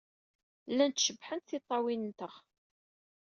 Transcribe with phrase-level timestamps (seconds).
[0.71, 2.33] Llant cebḥent tiṭṭawin-nteɣ.